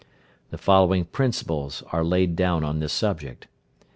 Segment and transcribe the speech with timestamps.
[0.49, 3.45] The following principles are laid down on this subject.